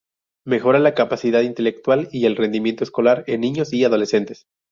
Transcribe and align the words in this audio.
Mejora 0.47 0.79
la 0.79 0.95
capacidad 0.95 1.41
intelectual 1.41 2.09
y 2.11 2.25
el 2.25 2.35
rendimiento 2.35 2.83
escolar 2.83 3.23
en 3.27 3.41
niños 3.41 3.71
y 3.71 3.83
adolescentes. 3.85 4.47